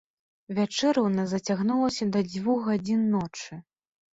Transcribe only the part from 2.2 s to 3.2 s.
дзвюх гадзін